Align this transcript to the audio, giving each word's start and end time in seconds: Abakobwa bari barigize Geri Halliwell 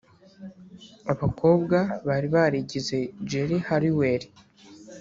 Abakobwa 1.13 1.77
bari 2.07 2.27
barigize 2.35 2.97
Geri 3.29 3.57
Halliwell 3.67 4.23